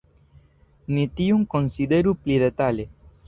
[0.95, 2.89] Ni tion konsideru pli detale.